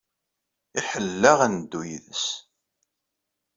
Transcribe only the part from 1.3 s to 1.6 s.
ad